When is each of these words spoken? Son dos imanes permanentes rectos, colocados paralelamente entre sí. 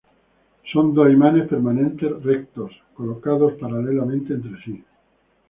Son 0.71 0.95
dos 0.95 1.11
imanes 1.15 1.47
permanentes 1.47 2.11
rectos, 2.23 2.71
colocados 2.95 3.53
paralelamente 3.59 4.33
entre 4.33 4.59
sí. 4.63 4.83